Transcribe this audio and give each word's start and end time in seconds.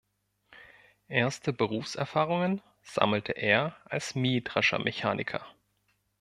Erste 1.09 1.53
Berufserfahrungen 1.53 2.63
sammelte 2.81 3.33
er 3.33 3.77
als 3.85 4.15
Mähdreschermechaniker. 4.15 5.45